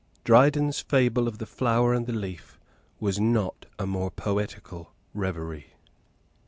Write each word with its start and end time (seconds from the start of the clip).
Dryden's 0.23 0.79
fable 0.79 1.27
of 1.27 1.37
the 1.37 1.45
flower 1.45 1.93
and 1.93 2.07
the 2.07 2.11
leaf 2.13 2.59
was 2.99 3.19
not 3.19 3.67
a 3.77 3.85
more 3.85 4.09
poetical 4.09 4.93
reverie. 5.13 5.75